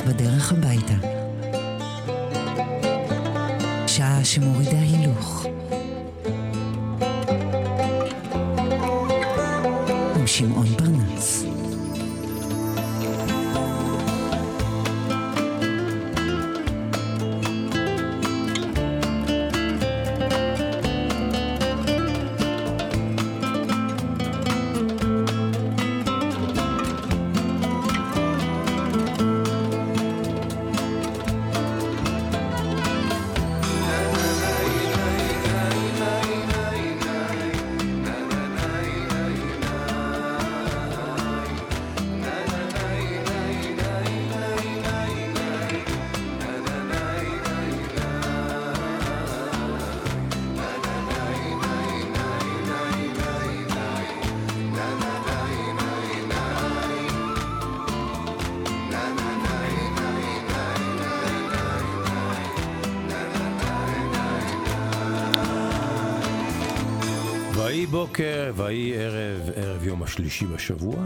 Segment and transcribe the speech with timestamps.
[0.00, 0.94] בדרך הביתה.
[3.86, 4.78] שעה שמורידה
[70.66, 70.96] בשבוע,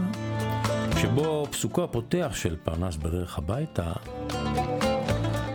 [1.01, 3.93] שבו פסוקו הפותח של פרנס בדרך הביתה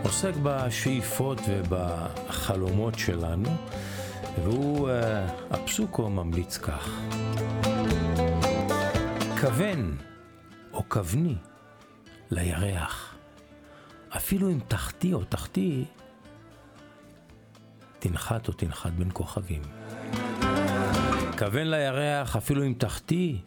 [0.03, 3.49] עוסק בשאיפות ובחלומות שלנו,
[4.43, 4.91] והוא, uh,
[5.53, 6.89] הפסוקו ממליץ כך:
[9.41, 9.97] כוון
[10.73, 11.35] או כווני
[12.31, 13.15] לירח,
[14.09, 15.85] אפילו אם תחתי או תחתי,
[17.99, 19.61] תנחת או תנחת בין כוכבים.
[21.37, 23.41] כוון לירח, אפילו אם תחתי,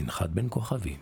[0.00, 0.96] תנחת בין כוכבים.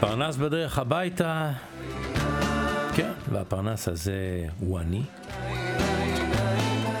[0.00, 1.52] פרנס בדרך הביתה,
[2.94, 5.02] כן, והפרנס הזה הוא אני.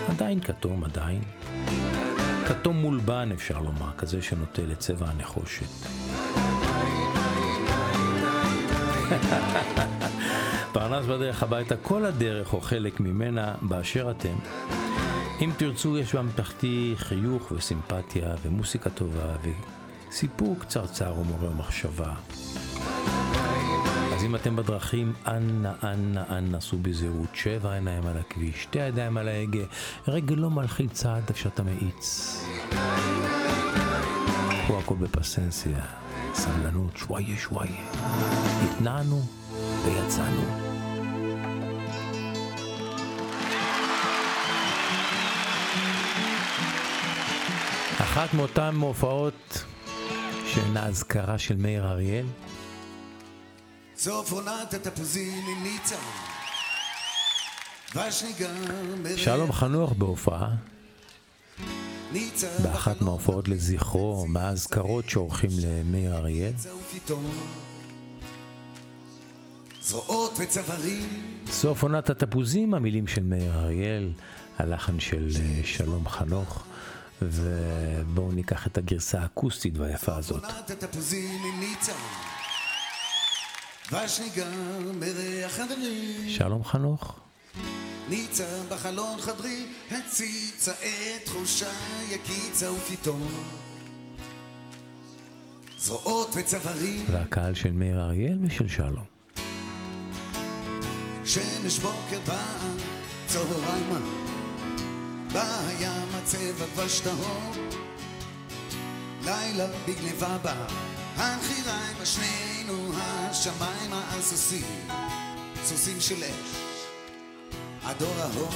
[0.08, 1.22] עדיין כתום, עדיין.
[2.48, 5.66] כתום מולבן אפשר לומר, כזה שנוטה לצבע הנחושת.
[10.72, 14.34] פרנס בדרך הביתה, כל הדרך או חלק ממנה באשר אתם.
[15.40, 19.36] אם תרצו, יש באמתחתי חיוך וסימפתיה ומוסיקה טובה
[20.10, 22.14] וסיפור קצרצר ומורה מחשבה.
[24.14, 29.16] אז אם אתם בדרכים, אנא, אנא, אנא, סעו בזהירות, שבע עיניים על הכביש, שתי ידיים
[29.16, 29.64] על ההגה,
[30.08, 32.40] רגל לא מלחיץ איפה שאתה מאיץ.
[34.66, 35.84] פה הכל בפסנסיה,
[36.34, 37.90] סבלנות, שוויה שוויה.
[38.64, 39.22] התנענו
[39.84, 40.63] ויצאנו.
[47.98, 49.64] אחת מאותן הופעות
[50.46, 52.26] שהן האזכרה של מאיר אריאל.
[53.96, 55.96] סוף עונת התפוזים עם ניצה.
[59.16, 60.48] שלום חנוך בהופעה,
[62.62, 66.52] באחת מההופעות לזכרו, מהאזכרות שעורכים למאיר אריאל.
[69.82, 74.12] זרועות וצווארים סוף עונת התפוזים, המילים של מאיר אריאל,
[74.58, 76.64] הלחן של אה, שלום חנוך,
[77.22, 80.44] ובואו ניקח את הגרסה האקוסטית והיפה הזאת.
[86.28, 87.20] שלום חנוך,
[88.08, 91.70] ניצה בחלון חדרי הציצה את תחושה
[92.10, 93.28] יקיצה ופתאום
[95.78, 97.04] זרועות וצווארים.
[97.10, 99.04] והקהל של מאיר אריאל ושל שלום.
[101.24, 102.58] שמש בוקר באה,
[103.26, 103.98] צהריימה,
[105.34, 107.52] בים הצבע דבש טהור,
[109.24, 110.66] לילה בגניבה באה,
[111.16, 116.86] הנחיריימה שנינו השמיימה על סוסים, של אש,
[117.82, 118.48] הדור ההוא,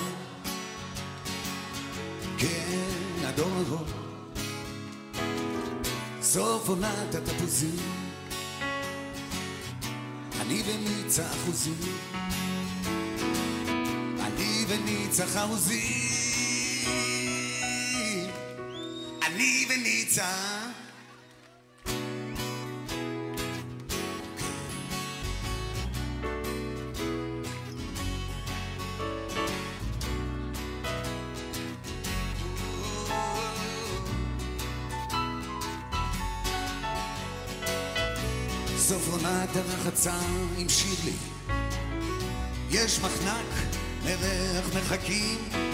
[2.39, 3.87] כן, הדור ההוא,
[6.23, 7.77] סוף עונת התפוזים,
[10.41, 11.99] אני ומיצה אחוזים.
[14.21, 16.28] אני וניצה חרוזים
[19.39, 20.25] אני וניצה.
[38.77, 40.13] סוף עונת הרחצה
[40.59, 41.17] עם שירלי
[42.71, 45.68] יש מחנק, מרח מחכים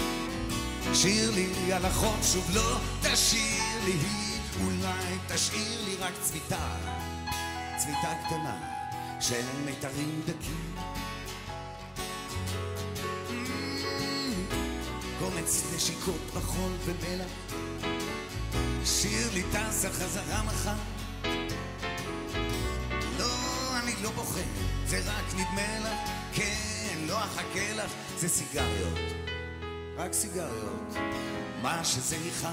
[0.94, 3.99] שיר לי על החוף שוב לא תשאיר לי
[4.64, 6.76] אולי תשאיר לי רק צביתה
[7.76, 8.56] צביתה קטנה
[9.20, 10.75] של מיתרים דקים.
[13.29, 13.32] Mm,
[15.19, 17.31] קומץ נשיקות בחול ומלח.
[18.85, 20.75] שיר לי טסה חזרה מחר.
[23.19, 24.40] לא, אני לא בוכה,
[24.87, 29.24] זה רק נדמה לך, כן, לא אחכה לך, זה סיגריות,
[29.96, 30.94] רק סיגריות,
[31.62, 32.49] מה שזה ניחר.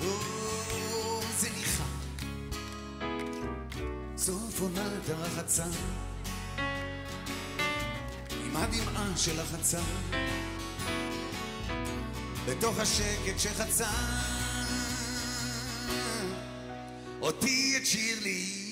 [0.00, 1.84] או, זה ניחר.
[4.16, 5.64] סוף עונת הרחצה,
[8.44, 9.80] עם הדמעה של החצה.
[12.46, 13.90] בתוך השקט שחצה
[17.20, 18.69] אותי את שירלי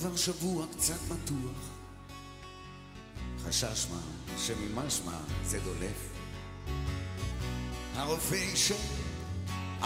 [0.00, 1.68] עבר שבוע קצת מתוח.
[3.44, 4.00] חשש מה
[4.38, 6.08] שממשמע זה דולף.
[7.94, 8.74] הרופא אישר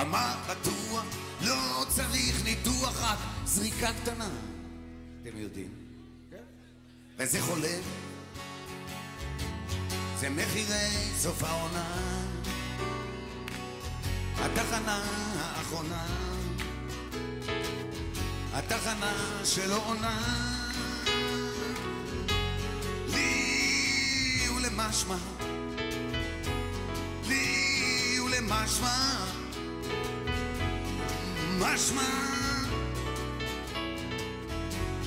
[0.00, 1.05] אמר בטוח
[1.41, 4.29] לא צריך ניתוח רק זריקה קטנה.
[5.23, 5.70] אתם יודעים?
[7.19, 7.85] וזה חולף
[10.20, 11.97] זה מחירי סוף העונה.
[14.38, 15.05] התחנה
[15.37, 16.31] האחרונה
[18.54, 19.12] התחנה
[19.44, 20.19] שלא עונה
[23.08, 25.16] לי ולמשמע.
[27.28, 28.96] לי ולמשמע.
[31.58, 32.02] משמע.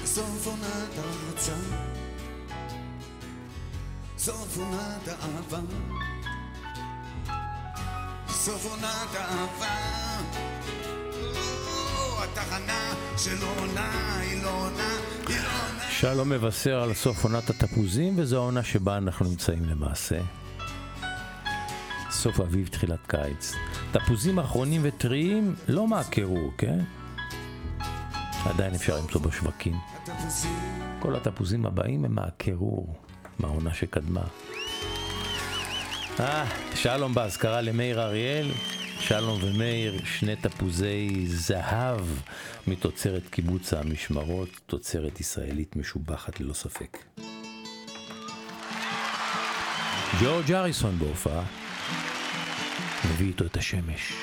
[0.05, 1.55] סוף עונת הרצה
[4.17, 5.59] סוף עונת האהבה.
[8.29, 10.54] סוף עונת האהבה
[12.51, 12.93] עונה,
[13.25, 14.97] היא לא עונה,
[15.27, 15.83] היא לא עונה.
[15.89, 20.19] שלום מבשר על סוף עונת התפוזים, וזו העונה שבה אנחנו נמצאים למעשה.
[22.11, 23.53] סוף אביב, תחילת קיץ.
[23.91, 26.79] תפוזים אחרונים וטריים לא מעקרו, כן?
[28.45, 29.75] עדיין אפשר למצוא בשווקים.
[30.99, 32.87] כל התפוזים הבאים הם מעקרו
[33.39, 34.23] מהעונה שקדמה.
[36.19, 38.51] אה, שלום באזכרה למאיר אריאל.
[38.99, 42.01] שלום ומאיר, שני תפוזי זהב
[42.67, 46.97] מתוצרת קיבוץ המשמרות, תוצרת ישראלית משובחת ללא ספק.
[50.21, 51.43] ג'ורג' אריסון בהופעה,
[53.05, 54.13] מביא איתו את השמש.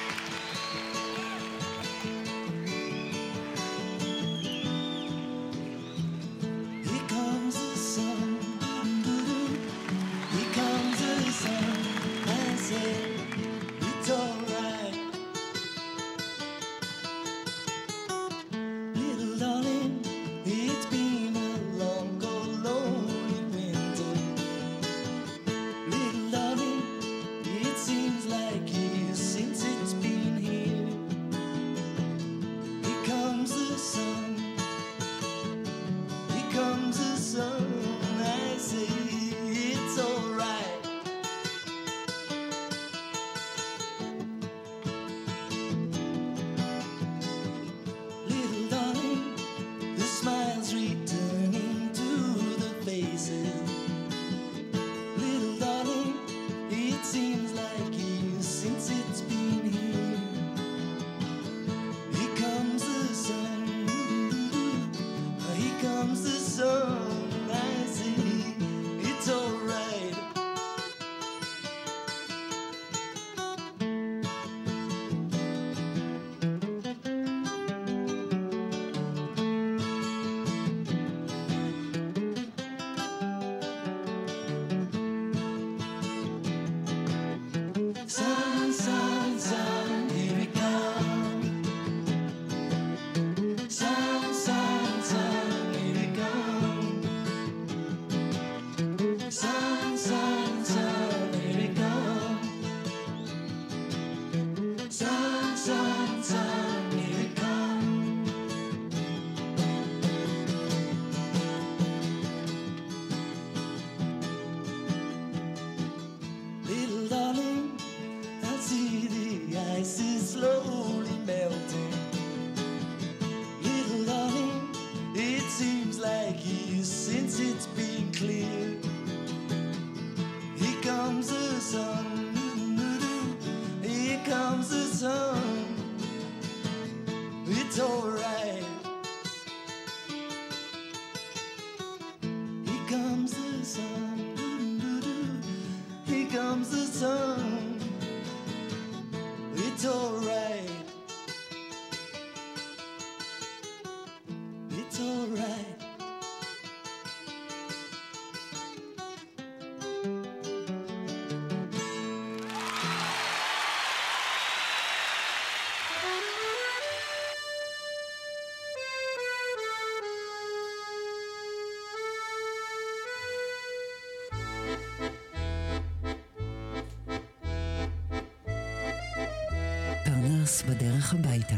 [181.13, 181.57] בדרך הביתה.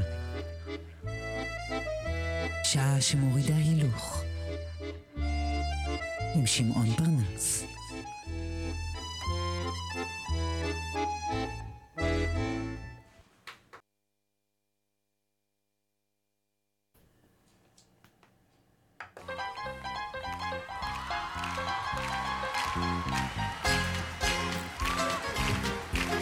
[2.64, 4.22] שעה שמורידה הילוך.
[6.34, 7.64] עם שמעון פרנס.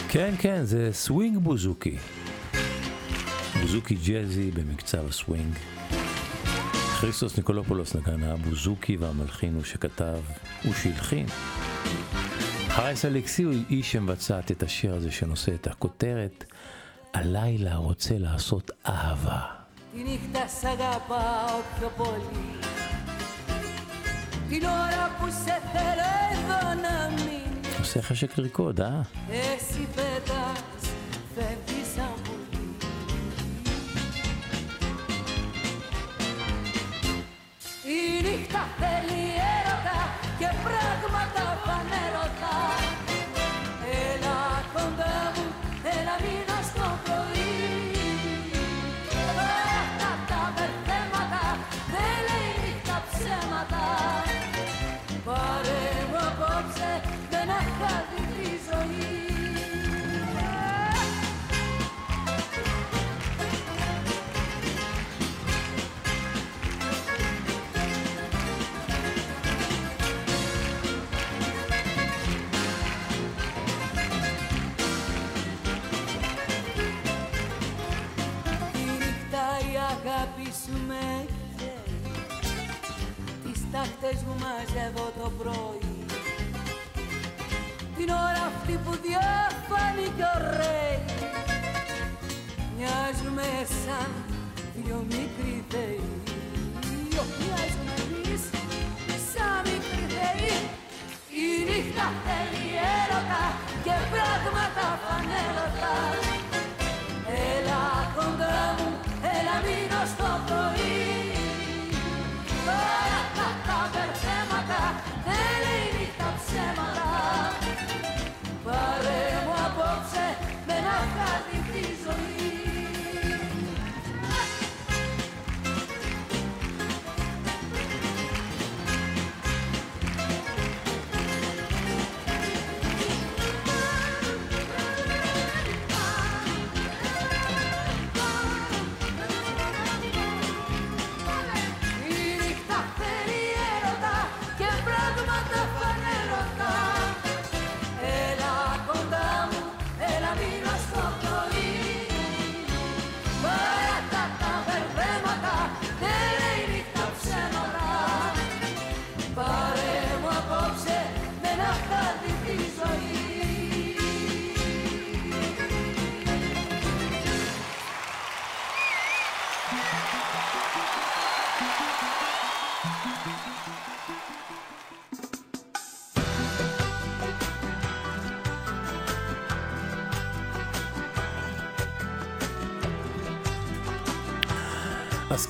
[0.09, 1.97] כן, כן, זה סווינג בוזוקי.
[3.62, 5.54] בוזוקי ג'אזי במקצב הסווינג.
[7.00, 10.18] כריסטוס ניקולופולוס נגן הבוזוקי והמלחין הוא שכתב,
[10.64, 11.26] הוא שהלחין.
[12.68, 16.44] חרייס אלכסי הוא איש שמבצעת את השיר הזה שנושא את הכותרת
[17.14, 19.58] הלילה רוצה לעשות אהבה.
[19.92, 22.58] Τη νύχτα σ' αγαπάω πιο πολύ
[24.48, 29.02] Την ώρα που σε θέλω εδώ να μείνει עושה חשק לרקוד, אה?
[29.30, 29.86] Εσύ
[38.83, 39.23] Θέλει
[39.55, 39.99] έρωτα
[40.39, 42.12] και πράγματα φανέρωτα
[84.43, 86.05] μαζεύω το πρωί.
[87.97, 91.03] Την ώρα αυτή που διαφάνει κι ωραίοι
[92.77, 93.47] Μοιάζουμε
[93.85, 94.22] σαν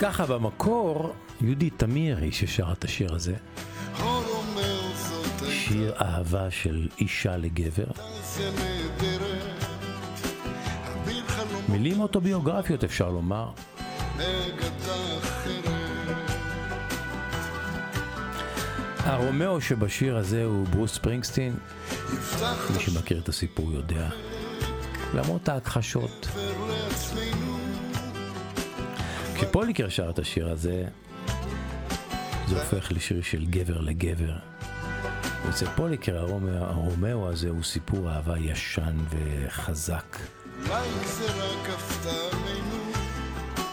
[0.03, 3.35] ככה, במקור, יהודית תמיר היא ששרה את השיר הזה.
[5.49, 7.85] שיר אהבה של אישה לגבר.
[11.69, 13.49] מילים אוטוביוגרפיות אפשר לומר.
[18.99, 21.55] הרומאו שבשיר הזה הוא ברוס ספרינגסטין,
[22.73, 24.09] מי שמכיר את הסיפור יודע.
[25.13, 26.27] למרות ההכחשות.
[29.43, 30.85] כשפוליקר שר את השיר הזה,
[32.47, 34.33] זה הופך לשיר של גבר לגבר.
[35.49, 40.17] אצל פוליקר הרומא- הרומאו הזה הוא סיפור אהבה ישן וחזק.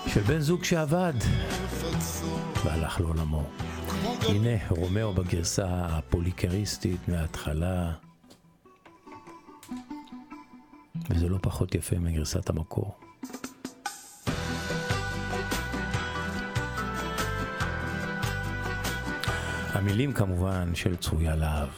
[0.07, 1.13] של בן זוג שאבד
[2.65, 3.45] והלך לעולמו.
[4.29, 7.93] הנה רומאו בגרסה הפוליקריסטית מההתחלה,
[11.11, 12.95] וזה לא פחות יפה מגרסת המקור.
[19.81, 21.69] המילים כמובן של צרויה להב.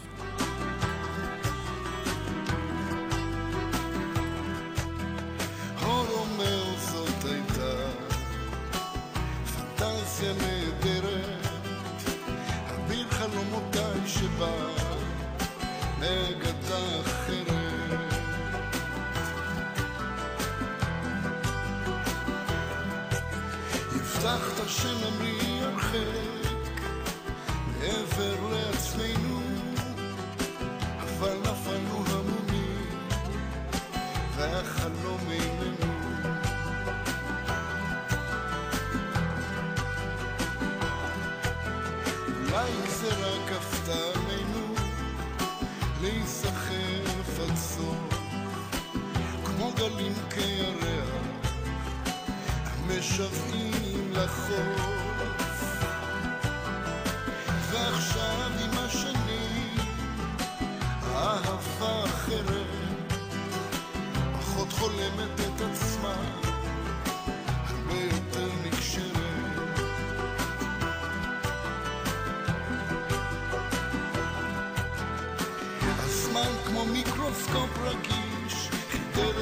[77.52, 78.68] מיקרוסקופ רגיש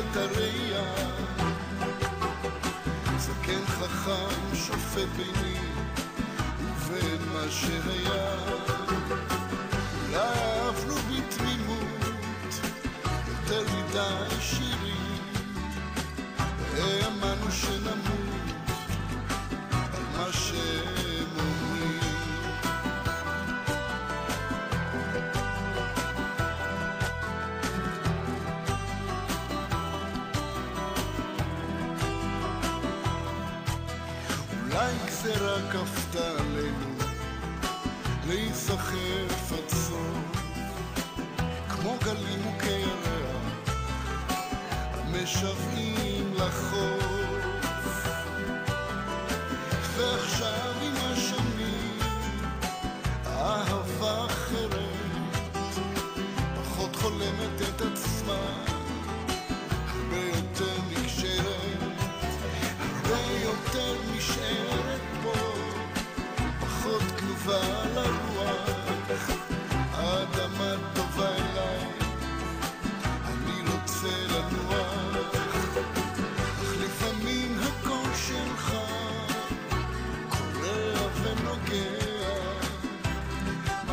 [0.01, 0.95] את הראייה
[3.19, 5.59] זקן חכם שופט ביני
[6.61, 8.80] ובין מה שהיה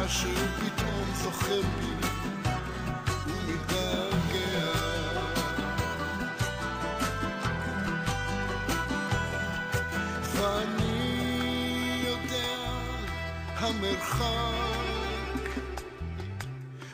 [0.08, 1.94] משהו פתאום זוכר בי
[3.28, 4.72] ומתגעגע.
[10.34, 12.56] ואני יודע
[13.58, 14.28] המרחק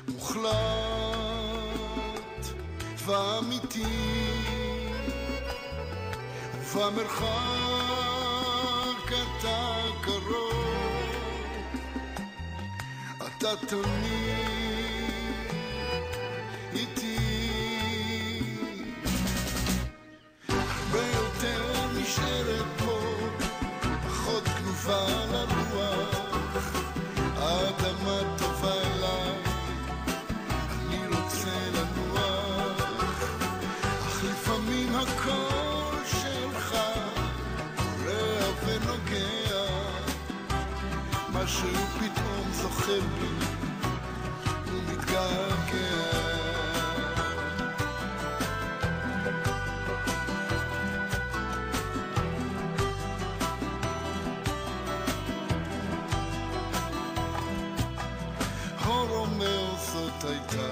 [0.07, 0.53] מוחלט
[3.05, 3.83] ואמיתי
[6.73, 8.12] ובמרחק
[13.43, 13.83] אתה תמיד
[16.73, 17.17] איתי
[20.49, 22.99] הרבה יותר נשארת פה,
[24.07, 26.83] פחות תנובה לרוח.
[27.37, 29.35] האדמה טובה אליי,
[30.81, 32.81] אני רוצה לנוח.
[34.07, 36.75] אך לפעמים הקול שלך
[37.75, 39.65] קורע ונוגע,
[41.33, 42.12] מישהו פתאום
[42.63, 43.45] זוכר בי
[44.67, 46.13] ומתגעגע.
[59.09, 60.69] רומאו זאת הייתה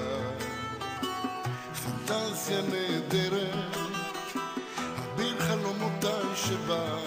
[1.83, 3.77] פנטזיה נהדרת,
[4.99, 6.97] אביר חלומותיי שבא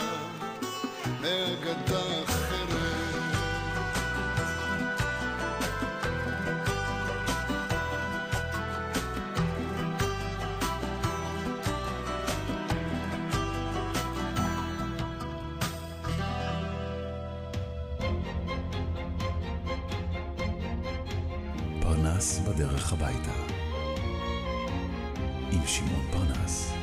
[1.21, 2.34] מאגדה
[22.05, 23.31] פרנס בדרך הביתה.
[25.53, 26.75] עם שמעון פרנס.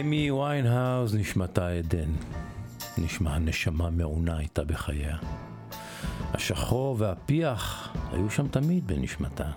[0.00, 2.10] אמי ויינהאוז נשמתה עדן.
[2.98, 5.16] נשמע הנשמה מעונה הייתה בחייה.
[6.34, 9.50] השחור והפיח היו שם תמיד בנשמתה.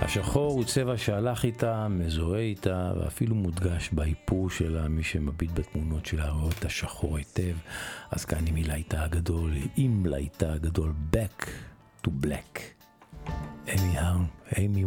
[0.00, 6.30] השחור הוא צבע שהלך איתה, מזוהה איתה, ואפילו מודגש באיפור שלה, מי שמביט בתמונות שלה
[6.30, 7.56] רואה את השחור היטב.
[8.10, 11.46] אז כאן עם הלהיטה הגדול, עם להיטה הגדול, Back
[12.06, 12.60] to Black.
[13.68, 13.96] אמי,
[14.58, 14.84] אמי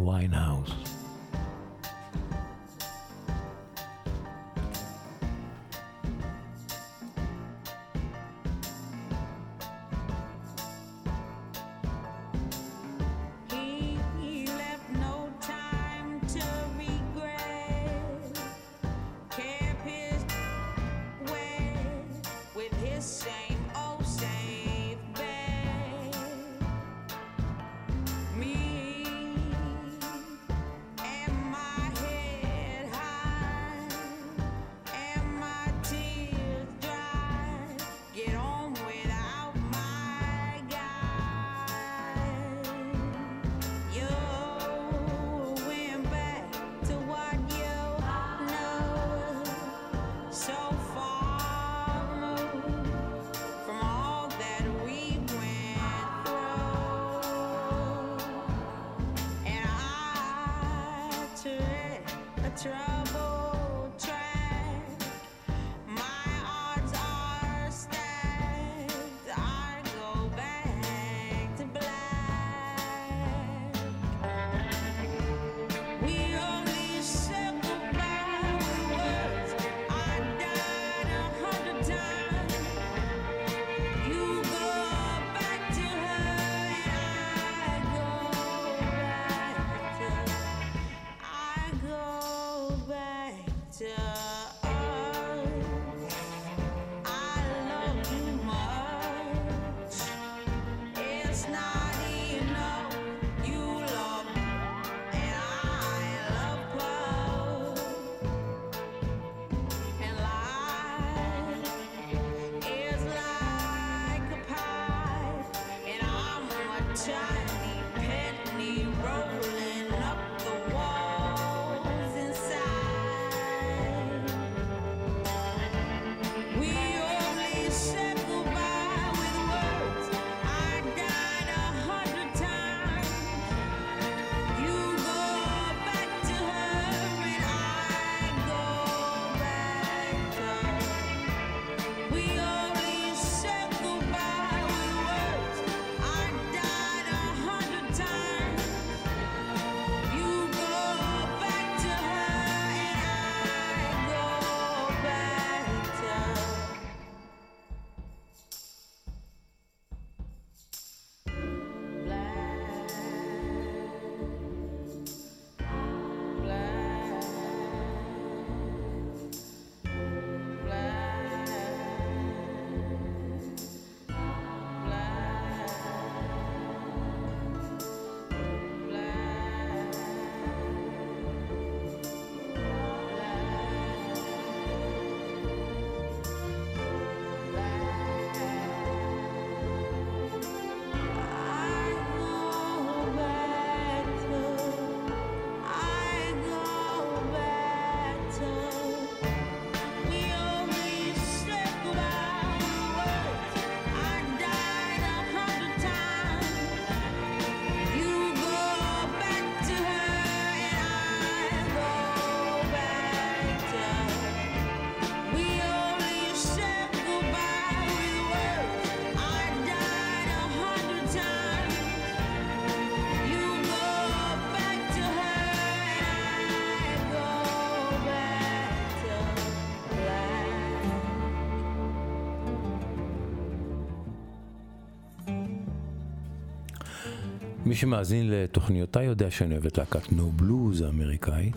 [237.68, 241.50] מי שמאזין לתוכניותיי יודע שאני אוהב את להקת נו בלוז האמריקאי,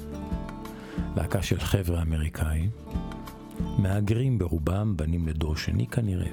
[1.15, 2.69] להקה של חבר'ה אמריקאים,
[3.78, 6.32] מהגרים ברובם, בנים לדור שני כנראה.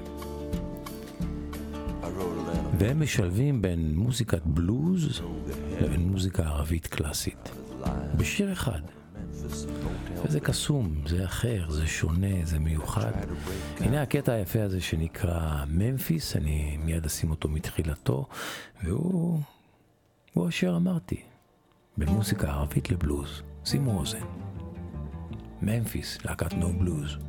[2.79, 5.21] והם משלבים בין מוזיקת בלוז
[5.81, 7.51] לבין מוזיקה ערבית קלאסית.
[8.17, 8.81] בשיר אחד.
[10.25, 13.11] וזה קסום, זה אחר, זה שונה, זה מיוחד.
[13.79, 18.27] הנה הקטע היפה הזה שנקרא ממפיס, אני מיד אשים אותו מתחילתו,
[18.83, 19.39] והוא
[20.33, 21.21] הוא אשר אמרתי,
[21.97, 24.25] במוזיקה ערבית לבלוז, שימו אוזן.
[25.61, 27.28] ממפיס, להקת נו בלוז.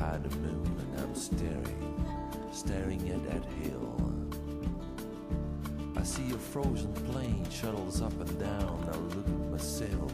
[0.00, 2.06] high the moon and I'm staring,
[2.52, 4.12] staring at that hill.
[5.94, 8.88] I see a frozen plane shuttles up and down.
[8.90, 10.12] I look at myself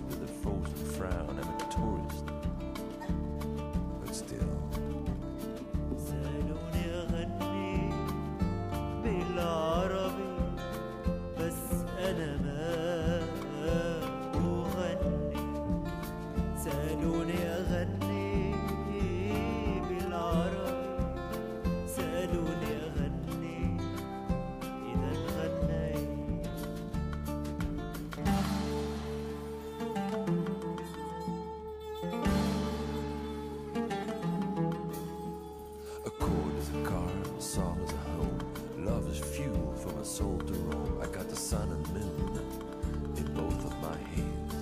[39.17, 41.01] as fuel for my soul to roam.
[41.03, 44.55] I got the sun and moon in both of my hands.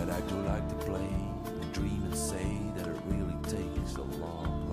[0.00, 1.10] And I do like to play,
[1.72, 4.69] dream and say that it really takes a long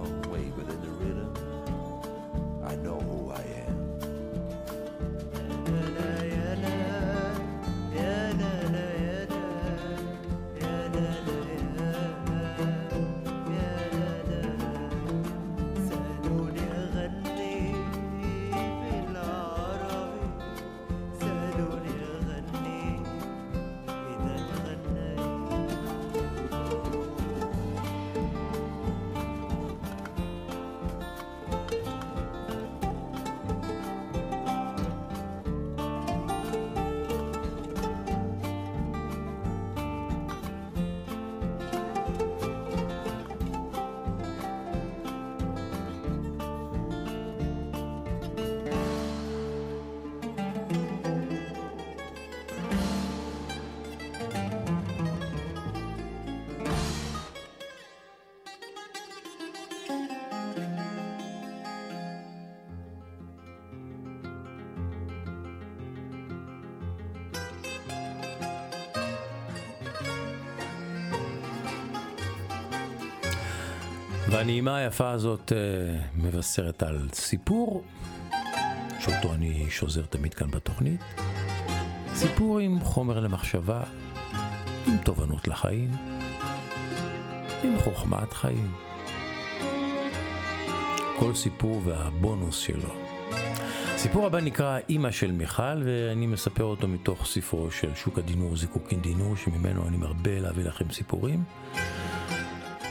[74.38, 77.84] והנעימה היפה הזאת אה, מבשרת על סיפור,
[79.00, 81.02] שאותו אני שוזר תמיד כאן בתוכנית.
[82.14, 83.84] סיפור עם חומר למחשבה,
[84.88, 85.92] עם תובנות לחיים,
[87.64, 88.72] עם חוכמת חיים.
[91.20, 92.94] כל סיפור והבונוס שלו.
[93.96, 99.02] הסיפור הבא נקרא אימא של מיכל, ואני מספר אותו מתוך ספרו של שוק הדינור זיקוקין
[99.02, 101.44] דינור, שממנו אני מרבה להביא לכם סיפורים.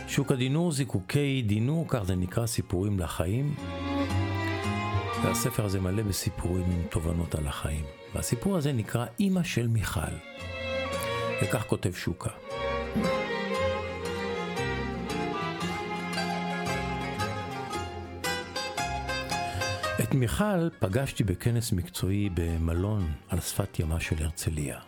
[0.09, 3.55] שוק הדינור זיקוקי דינור, כך זה נקרא סיפורים לחיים.
[5.25, 7.85] והספר הזה מלא בסיפורים עם תובנות על החיים.
[8.15, 10.01] והסיפור הזה נקרא אימא של מיכל.
[11.43, 12.31] וכך כותב שוקה.
[20.03, 24.79] את מיכל פגשתי בכנס מקצועי במלון על שפת ימה של הרצליה.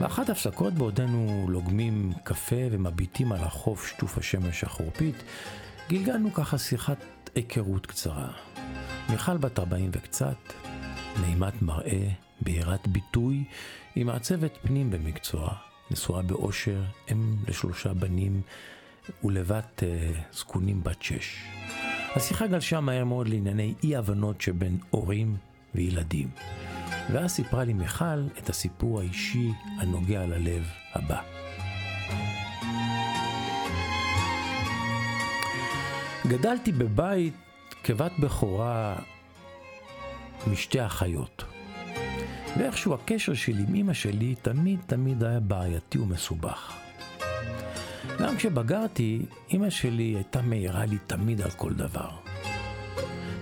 [0.00, 5.14] באחת הפסקות בעודנו לוגמים קפה ומביטים על החוף שטוף השמש החורפית,
[5.88, 6.98] גלגלנו ככה שיחת
[7.34, 8.28] היכרות קצרה.
[9.10, 10.36] מיכל בת 40 וקצת,
[11.20, 12.08] נעימת מראה,
[12.40, 13.44] בהירת ביטוי,
[13.94, 15.54] היא מעצבת פנים במקצוע,
[15.90, 18.40] נשואה באושר, אם לשלושה בנים
[19.24, 21.44] ולבת אה, זקונים בת שש.
[22.16, 25.36] השיחה גלשה מהר מאוד לענייני אי הבנות שבין הורים
[25.74, 26.28] וילדים.
[27.12, 31.20] ואז סיפרה לי מיכל את הסיפור האישי הנוגע ללב הבא.
[36.26, 37.34] גדלתי בבית
[37.84, 38.96] כבת בכורה
[40.46, 41.44] משתי אחיות.
[42.58, 46.72] ואיכשהו הקשר שלי עם אמא שלי תמיד תמיד היה בעייתי ומסובך.
[48.18, 52.23] גם כשבגרתי, אמא שלי הייתה מעירה לי תמיד על כל דבר.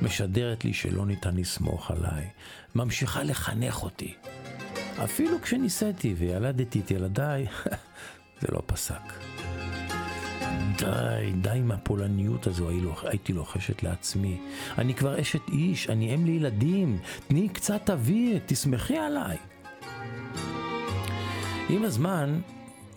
[0.03, 2.29] משדרת לי שלא ניתן לסמוך עליי,
[2.75, 4.15] ממשיכה לחנך אותי.
[5.05, 7.47] אפילו כשנישאתי וילדתי את ילדיי,
[8.41, 9.03] זה לא פסק.
[10.79, 12.69] די, די עם הפולניות הזו
[13.03, 14.41] הייתי לוחשת לעצמי.
[14.79, 19.37] אני כבר אשת איש, אני אם לילדים, תני קצת אוויר, תסמכי עליי.
[21.69, 22.41] עם הזמן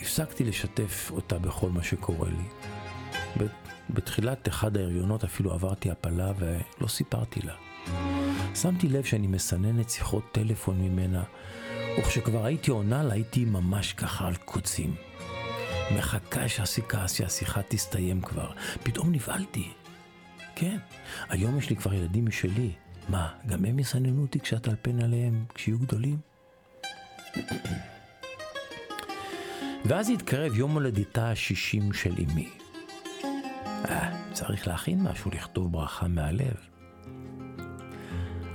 [0.02, 3.46] הפסקתי לשתף אותה בכל מה שקורה לי.
[3.90, 7.54] בתחילת אחד ההריונות אפילו עברתי הפלה ולא סיפרתי לה.
[8.56, 11.24] שמתי לב שאני מסננת שיחות טלפון ממנה,
[12.00, 14.96] וכשכבר הייתי עונה לה הייתי ממש ככה על קוצים.
[15.98, 18.52] מחכה שהשיחה, שהשיחה תסתיים כבר.
[18.84, 19.72] פתאום נבהלתי.
[20.56, 20.78] כן,
[21.30, 22.72] היום יש לי כבר ילדים משלי.
[23.10, 26.18] מה, גם הם יסננו אותי כשאטלפן עליהם כשיהיו גדולים?
[29.86, 32.65] ואז התקרב יום הולדתה השישים של אמי.
[34.32, 36.56] צריך להכין משהו, לכתוב ברכה מהלב.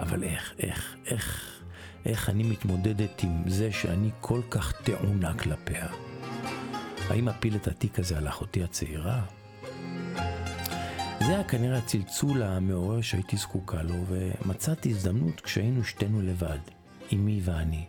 [0.01, 1.61] אבל איך, איך, איך,
[2.07, 5.87] איך אני מתמודדת עם זה שאני כל כך טעונה כלפיה?
[7.11, 9.23] האם אפיל את התיק הזה על אחותי הצעירה?
[11.21, 16.59] זה היה כנראה הצלצול המעורר שהייתי זקוקה לו, ומצאתי הזדמנות כשהיינו שתינו לבד,
[17.13, 17.85] אמי ואני.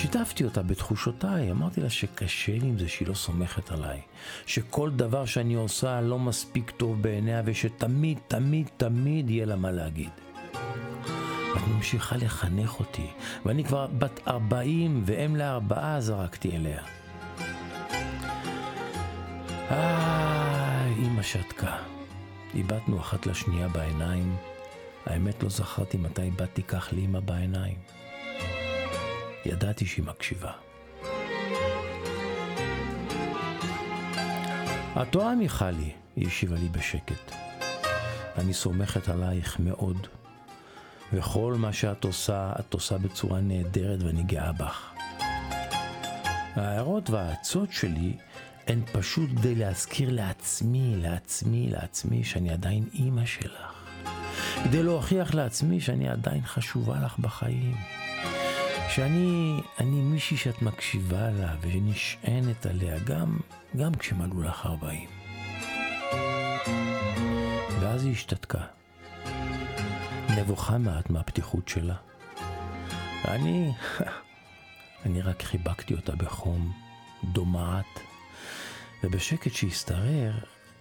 [0.00, 4.00] שיתפתי אותה בתחושותיי, אמרתי לה שקשה לי עם זה שהיא לא סומכת עליי,
[4.46, 10.10] שכל דבר שאני עושה לא מספיק טוב בעיניה ושתמיד, תמיד, תמיד יהיה לה מה להגיד.
[11.56, 13.06] את ממשיכה לחנך אותי,
[13.46, 16.82] ואני כבר בת ארבעים ואם לארבעה זרקתי אליה.
[19.70, 21.76] איי, אמא שתקה.
[22.54, 24.36] איבדנו אחת לשנייה בעיניים.
[25.06, 27.99] האמת לא זכרתי מתי איבדתי כך לאמא בעיניים.
[29.44, 30.52] ידעתי שהיא מקשיבה.
[35.02, 37.32] את טועה מיכלי, היא השיבה לי בשקט.
[38.38, 40.06] אני סומכת עלייך מאוד,
[41.12, 44.92] וכל מה שאת עושה, את עושה בצורה נהדרת ואני גאה בך.
[46.56, 48.16] ההערות והעצות שלי
[48.66, 53.80] הן פשוט כדי להזכיר לעצמי, לעצמי, לעצמי, שאני עדיין אימא שלך.
[54.64, 57.76] כדי להוכיח לעצמי שאני עדיין חשובה לך בחיים.
[58.94, 63.36] שאני אני מישהי שאת מקשיבה לה ונשענת עליה גם,
[63.76, 65.08] גם כשמלאו לך ארבעים.
[67.80, 68.64] ואז היא השתתקה.
[70.36, 71.94] נבוכה מעט מהפתיחות שלה.
[73.24, 73.72] ואני,
[75.06, 76.72] אני רק חיבקתי אותה בחום,
[77.24, 78.00] דומעת,
[79.04, 80.32] ובשקט שהשתרר,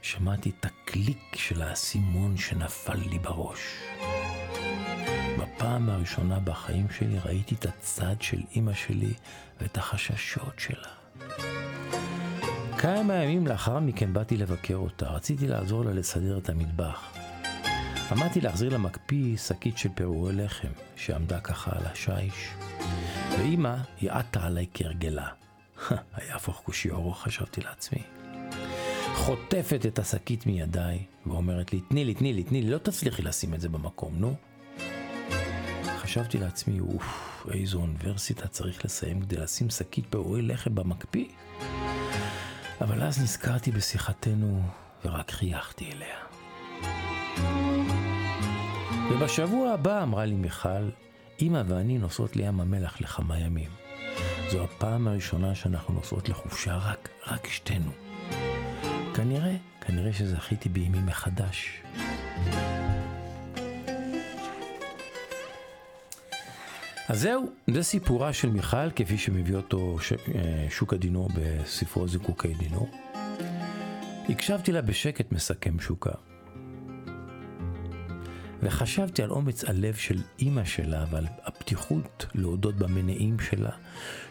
[0.02, 3.60] שמעתי את הקליק של האסימון שנפל לי בראש.
[5.40, 9.14] בפעם הראשונה בחיים שלי ראיתי את הצד של אימא שלי
[9.62, 10.88] ואת החששות שלה.
[12.78, 17.14] כמה ימים לאחר מכן באתי לבקר אותה, רציתי לעזור לה לסדר את המטבח.
[18.12, 22.54] עמדתי להחזיר למקפיא שקית של פירורי לחם, שעמדה ככה על השיש,
[23.32, 25.28] ואימא היא עטה עליי כהרגלה.
[26.16, 28.02] היה הפוך כושי אורו, חשבתי לעצמי.
[29.14, 33.54] חוטפת את השקית מידיי ואומרת לי, תני לי, תני לי, תני לי, לא תצליחי לשים
[33.54, 34.36] את זה במקום, נו.
[36.10, 41.26] חשבתי לעצמי, אוף, איזו אוניברסיטה צריך לסיים כדי לשים שקית פעורי לחם במקפיא.
[42.82, 44.62] אבל אז נזכרתי בשיחתנו
[45.06, 46.16] ורק חייכתי אליה.
[49.12, 50.90] ובשבוע הבא, אמרה לי מיכל,
[51.42, 53.70] אמא ואני נוסעות לים המלח לכמה ימים.
[54.52, 57.92] זו הפעם הראשונה שאנחנו נוסעות לחופשה רק, רק שתינו.
[59.16, 61.82] כנראה, כנראה שזכיתי באמי מחדש.
[67.10, 70.14] אז זהו, זה סיפורה של מיכל, כפי שמביא אותו ש...
[70.14, 72.90] אה, שוק הדינור בספרו זיקוקי דינור.
[74.30, 76.12] הקשבתי לה בשקט מסכם שוקה.
[78.62, 83.72] וחשבתי על אומץ הלב של אימא שלה ועל הפתיחות להודות במניעים שלה,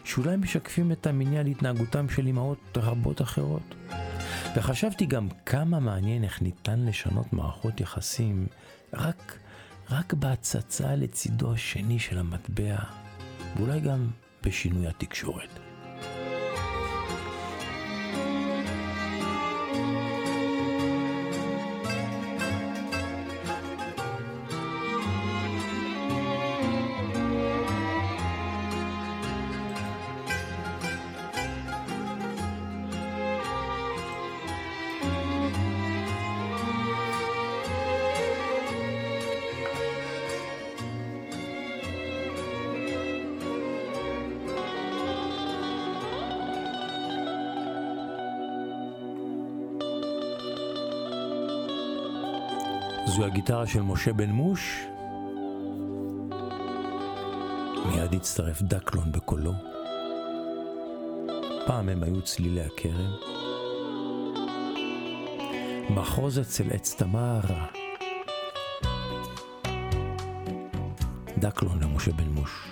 [0.03, 3.75] שאולי משקפים את המניע להתנהגותם של אימהות רבות אחרות.
[4.55, 8.47] וחשבתי גם כמה מעניין איך ניתן לשנות מערכות יחסים
[8.93, 9.39] רק,
[9.91, 12.77] רק בהצצה לצידו השני של המטבע,
[13.57, 14.07] ואולי גם
[14.43, 15.68] בשינוי התקשורת.
[53.29, 54.85] הגיטרה של משה בן מוש.
[57.85, 59.53] מיד הצטרף דקלון בקולו.
[61.65, 63.11] פעם הם היו צלילי הכרם.
[65.89, 67.41] מחוז אצל עץ תמר.
[71.37, 72.67] דקלון למשה בן מוש.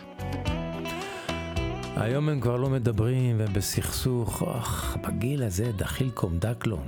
[1.95, 6.88] היום הם כבר לא מדברים והם בסכסוך, אך, בגיל הזה דחילקום דקלון.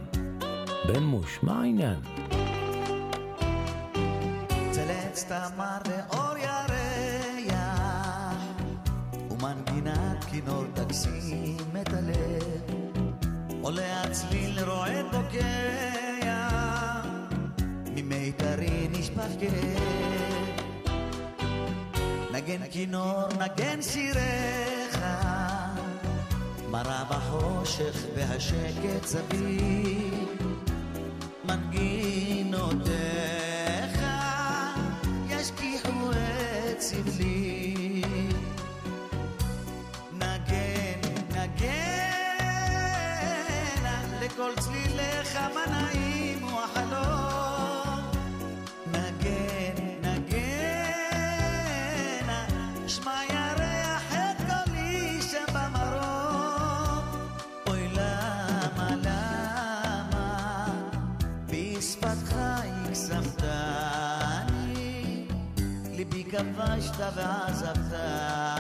[0.87, 2.18] בן מוש, מה העניין?
[13.69, 17.01] עולה הצליל רועד בוקע
[17.95, 18.87] ממיתרי
[19.39, 19.83] כאב
[22.31, 24.99] נגן כינור נגן שיריך
[26.71, 30.29] מרה בחושך והשקט סביב.
[31.45, 33.08] מנגינותיך
[45.65, 47.99] צליליך מה נעים הוא החלום.
[48.87, 51.67] נגן, נגן
[52.87, 57.03] שמע ירח את קולי שם במרום
[57.67, 60.65] אוי למה, למה?
[61.47, 62.33] בשפתך
[62.87, 63.97] הקסמתני
[65.91, 68.58] ליבי כבשת ועזבתני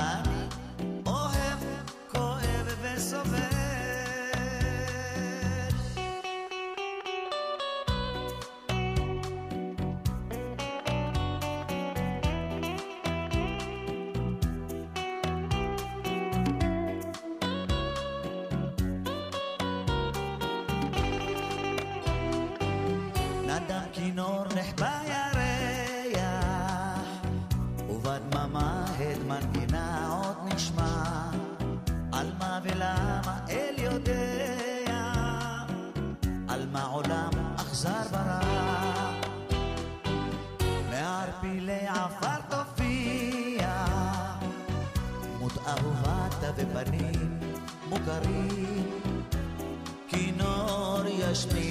[51.29, 51.68] כינור ישמיע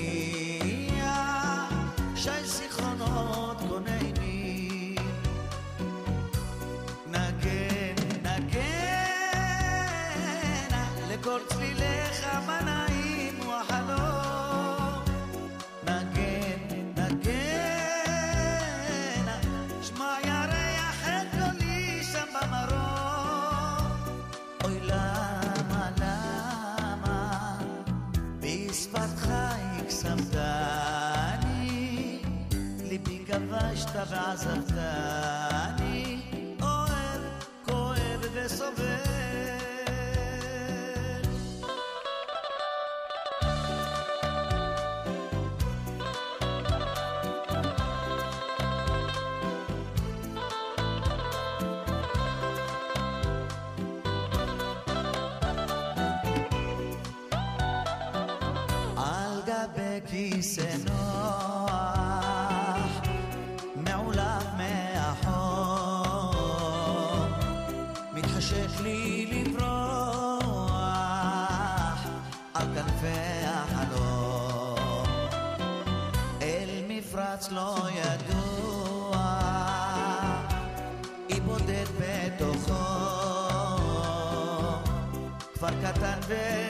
[60.08, 61.72] בכיס נוח,
[63.76, 66.34] מעולב מהחור,
[68.12, 69.68] מתחשק לי לברוח
[72.54, 75.06] על כנפי החלום,
[76.42, 79.38] אל מפרץ לא ידוע,
[81.28, 82.72] היא בודד בתוכו,
[85.54, 86.67] כפר קטן ו...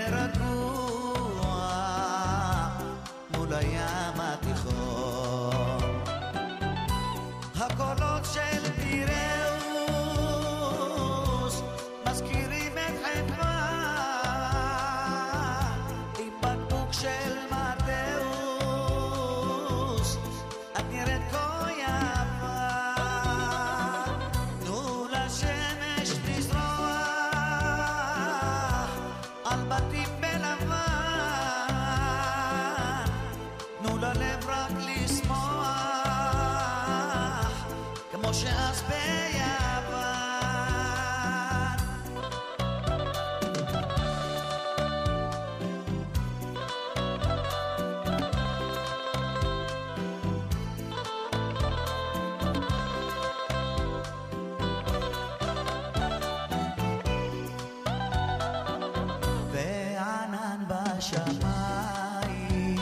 [61.12, 62.76] השמיים,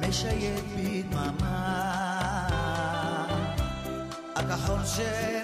[0.00, 2.48] משייט בדממה,
[4.36, 5.39] הכחול של...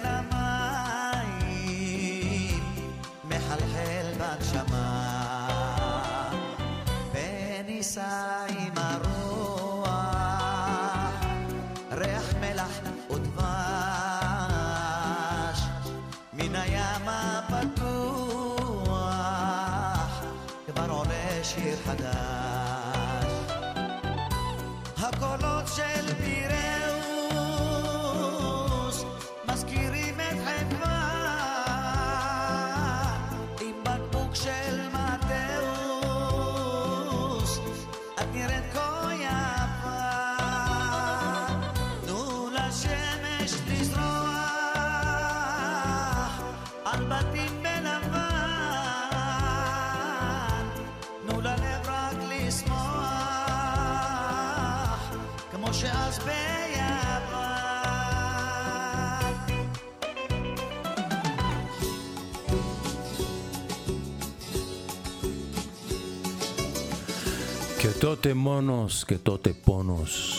[21.88, 22.35] حدا
[67.78, 69.04] Και מונוס, μόνος
[69.64, 70.36] פונוס,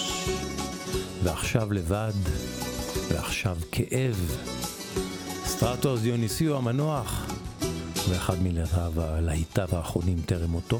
[1.24, 2.14] ועכשיו לבד
[3.12, 4.38] ועכשיו כאב.
[5.46, 7.26] סטרטוס דיוניסיו המנוח
[8.10, 10.80] ואחד מלהיטיו האחרונים טרם מותו.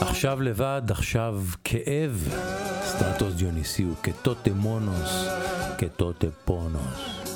[0.00, 2.28] עכשיו לבד, עכשיו כאב,
[2.82, 5.28] סטטוס דיוניסיו, כתוטה מונוס,
[5.78, 7.26] כתוטה פונוס.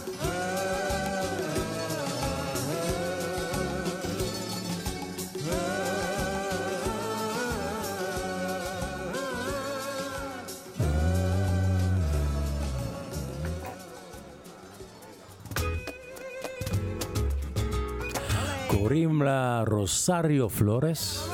[18.69, 21.29] קוראים לה רוסריו פלורס,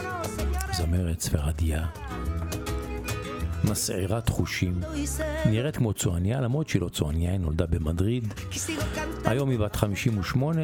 [0.77, 1.87] זמרת ספרדיה,
[3.64, 4.81] מסעירת חושים,
[5.47, 8.35] נראית כמו צועניה, למרות שהיא לא צועניה, היא נולדה במדריד.
[9.24, 10.62] היום היא בת 58,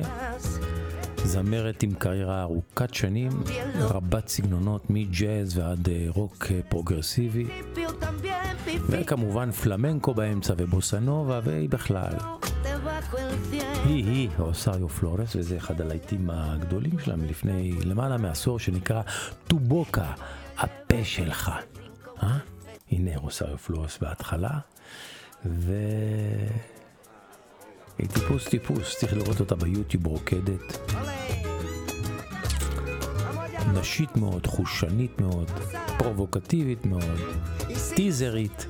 [1.24, 3.30] זמרת עם קריירה ארוכת שנים,
[3.78, 7.46] רבת סגנונות מג'אז ועד אה, רוק אה, פרוגרסיבי,
[8.88, 12.12] וכמובן פלמנקו באמצע ובוסנובה, והיא בכלל.
[13.84, 19.02] היא היא רוסריו פלורס, וזה אחד הלהיטים הגדולים שלה מלפני למעלה מעשור, שנקרא
[19.48, 20.12] טובוקה,
[20.58, 21.50] הפה שלך.
[22.22, 22.38] אה?
[22.90, 24.58] הנה רוסריו פלורס בהתחלה,
[25.46, 25.72] ו...
[27.98, 30.92] היא טיפוס טיפוס, צריך לראות אותה ביוטיוב רוקדת.
[33.74, 35.50] נשית מאוד, חושנית מאוד,
[35.98, 37.18] פרובוקטיבית מאוד,
[37.94, 38.66] טיזרית,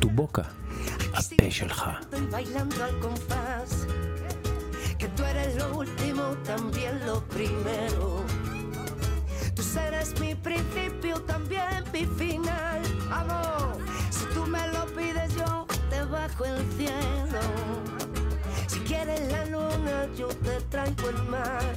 [0.00, 0.42] טובוקה,
[1.18, 3.86] Estoy bailando al compás.
[4.98, 8.24] Que tú eres lo último, también lo primero.
[9.54, 12.80] Tú serás mi principio, también mi final.
[13.10, 13.78] Amor,
[14.10, 17.40] si tú me lo pides, yo te bajo el cielo.
[18.66, 21.76] Si quieres la luna, yo te traigo el mar.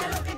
[0.00, 0.33] Look at, look.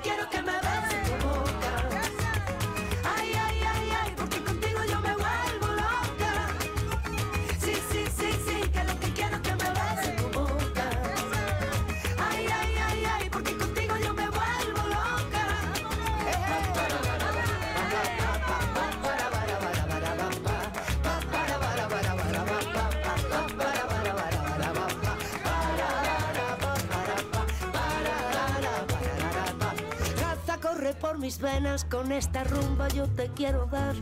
[31.07, 33.95] Por mis venas, con esta rumba yo te quiero dar.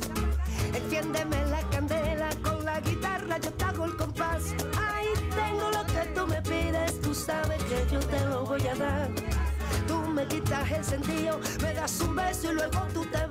[0.74, 4.56] Enciéndeme la candela, con la guitarra yo te hago el compás.
[4.76, 8.76] Ahí tengo lo que tú me pides, tú sabes que yo te lo voy a
[8.76, 9.10] dar.
[9.88, 13.25] Tú me quitas el sentido, me das un beso y luego tú te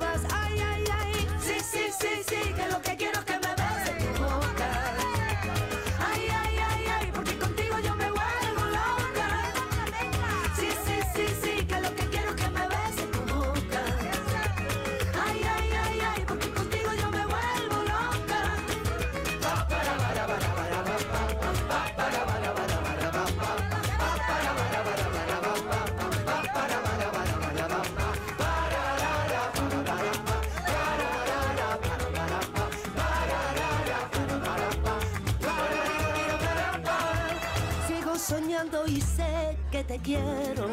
[38.25, 40.67] soñando y sé que te quiero.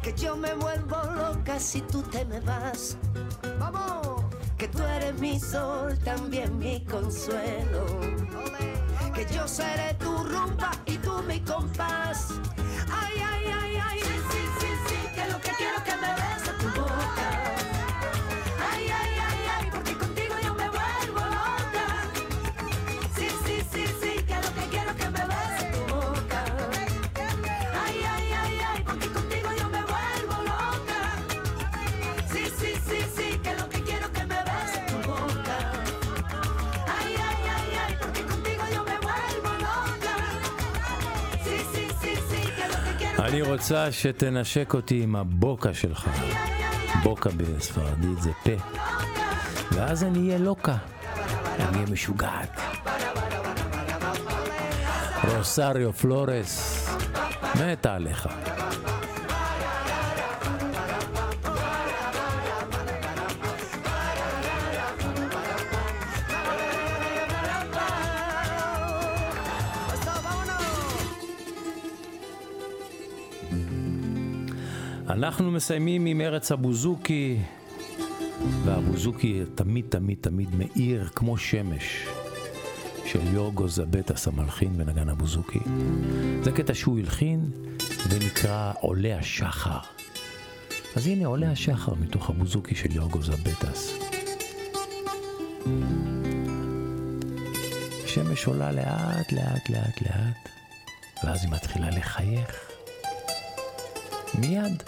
[0.00, 2.96] Que yo me vuelvo loca si tú te me vas.
[3.58, 4.22] Vamos,
[4.56, 7.84] que tú eres mi sol, también mi consuelo.
[9.12, 12.28] Que yo seré tu rumba y tú mi compás.
[12.90, 13.98] Ay, ay, ay, ay.
[14.30, 14.37] Sí,
[43.28, 46.08] אני רוצה שתנשק אותי עם הבוקה שלך.
[47.02, 48.50] בוקה בספרדית זה פה.
[49.72, 50.76] ואז אני אהיה לוקה.
[51.58, 52.60] אני אהיה משוגעת.
[55.24, 56.88] רוסריו פלורס,
[57.54, 58.28] מתה עליך.
[75.18, 77.38] אנחנו מסיימים עם ארץ הבוזוקי,
[78.64, 82.06] והבוזוקי תמיד תמיד תמיד מאיר כמו שמש
[83.04, 85.58] של יורגו זבטס המלחין ונגן הבוזוקי.
[86.42, 87.50] זה קטע שהוא הלחין
[88.08, 89.78] ונקרא עולה השחר.
[90.96, 93.92] אז הנה עולה השחר מתוך הבוזוקי של יורגו זבטס.
[98.04, 100.48] השמש עולה לאט, לאט, לאט, לאט,
[101.24, 102.70] ואז היא מתחילה לחייך.
[104.34, 104.82] מיד.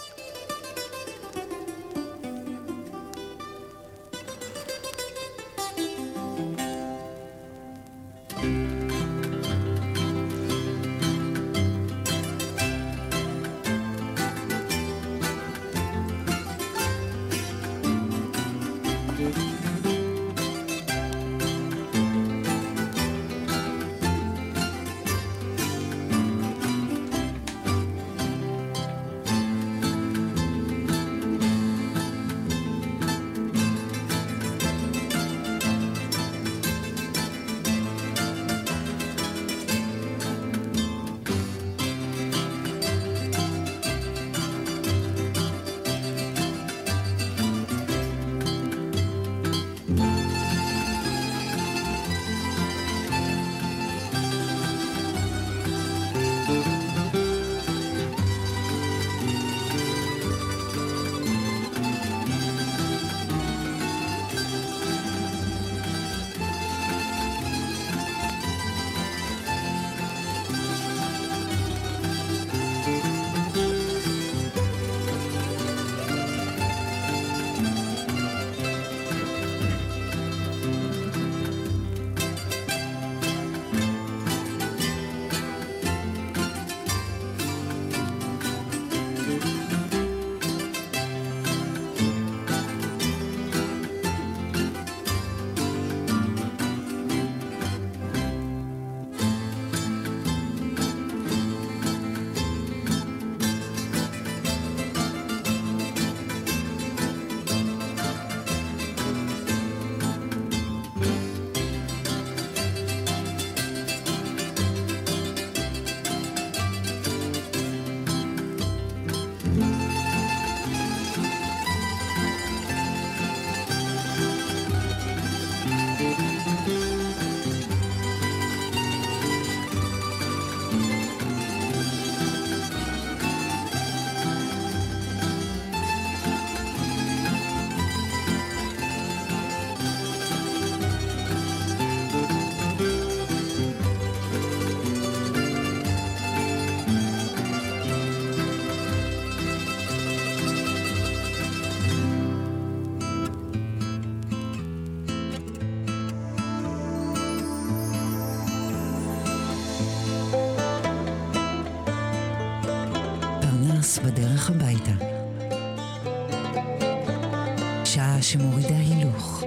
[168.30, 169.44] שמורידה הילוך.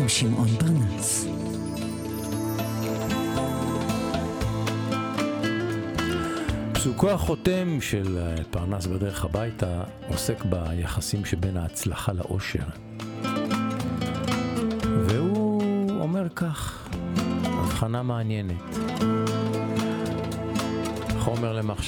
[0.00, 1.26] עם שמעון פרנס.
[6.72, 12.64] פסוקו החותם של אה, פרנס בדרך הביתה עוסק ביחסים שבין ההצלחה לאושר.
[15.06, 16.88] והוא אומר כך,
[17.44, 19.13] הבחנה מעניינת.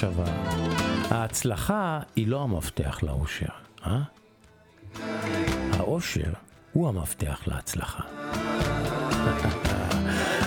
[0.05, 0.25] למחשבה.
[1.11, 3.47] ההצלחה היא לא המפתח לאושר,
[3.87, 4.01] אה?
[5.73, 6.33] האושר
[6.73, 8.03] הוא המפתח להצלחה.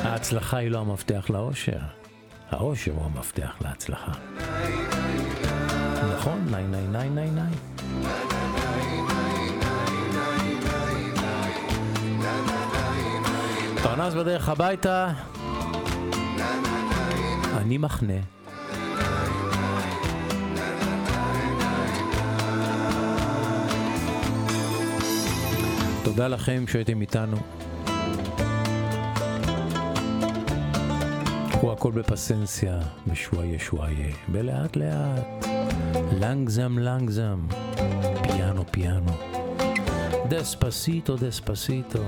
[0.06, 1.80] ההצלחה היא לא המפתח לאושר,
[2.52, 4.12] האושר הוא המפתח להצלחה.
[6.16, 6.46] נכון?
[6.52, 7.54] ניי ניי ניי ניי ניי.
[13.84, 15.12] פרנס בדרך הביתה,
[17.58, 18.39] אני מחנה.
[26.10, 27.38] תודה לכם שהייתם איתנו.
[31.52, 35.46] קחו הכל בפסנסיה, בשוואיה שוואיה, בלאט לאט,
[36.12, 37.40] לנגזם לנגזם,
[38.24, 39.12] פיאנו פיאנו,
[40.30, 42.04] דספסיטו דספסיטו,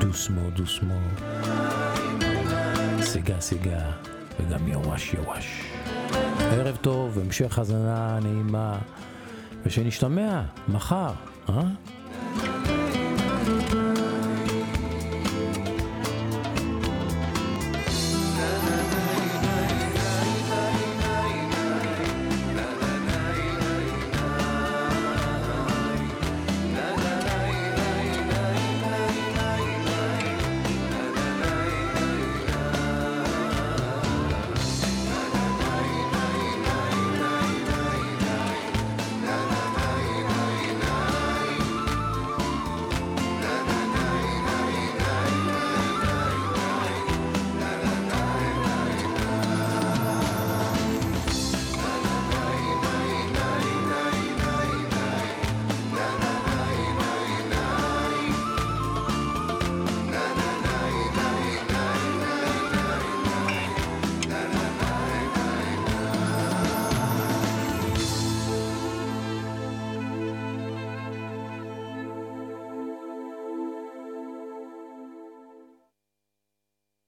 [0.00, 0.98] דוסמו דוסמו,
[3.00, 3.90] סיגה סיגה,
[4.40, 5.72] וגם יווש יווש.
[6.38, 8.78] ערב טוב, המשך האזנה נעימה,
[9.66, 11.12] ושנשתמע מחר,
[11.48, 11.62] אה?